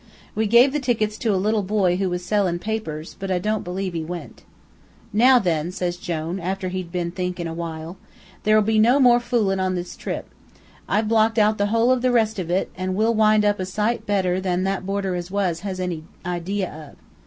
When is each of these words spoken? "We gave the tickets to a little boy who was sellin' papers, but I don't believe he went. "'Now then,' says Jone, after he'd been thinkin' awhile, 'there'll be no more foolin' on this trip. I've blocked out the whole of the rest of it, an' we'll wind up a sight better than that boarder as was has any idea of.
"We 0.33 0.47
gave 0.47 0.73
the 0.73 0.79
tickets 0.79 1.15
to 1.19 1.31
a 1.31 1.37
little 1.37 1.61
boy 1.61 1.97
who 1.97 2.09
was 2.09 2.25
sellin' 2.25 2.57
papers, 2.57 3.15
but 3.19 3.29
I 3.29 3.37
don't 3.37 3.63
believe 3.63 3.93
he 3.93 4.03
went. 4.03 4.41
"'Now 5.13 5.37
then,' 5.37 5.71
says 5.71 5.95
Jone, 5.97 6.39
after 6.39 6.69
he'd 6.69 6.91
been 6.91 7.11
thinkin' 7.11 7.45
awhile, 7.45 7.97
'there'll 8.41 8.63
be 8.63 8.79
no 8.79 8.99
more 8.99 9.19
foolin' 9.19 9.59
on 9.59 9.75
this 9.75 9.95
trip. 9.95 10.27
I've 10.89 11.07
blocked 11.07 11.37
out 11.37 11.59
the 11.59 11.67
whole 11.67 11.91
of 11.91 12.01
the 12.01 12.11
rest 12.11 12.39
of 12.39 12.49
it, 12.49 12.71
an' 12.75 12.95
we'll 12.95 13.13
wind 13.13 13.45
up 13.45 13.59
a 13.59 13.65
sight 13.67 14.07
better 14.07 14.41
than 14.41 14.63
that 14.63 14.87
boarder 14.87 15.13
as 15.13 15.29
was 15.29 15.59
has 15.59 15.79
any 15.79 16.05
idea 16.25 16.73
of. 16.93 16.97